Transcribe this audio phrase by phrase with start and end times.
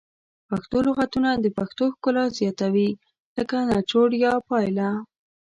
[0.49, 2.89] پښتو لغتونه د پښتو ښکلا زیاتوي
[3.37, 4.89] لکه نچوړ یا پایله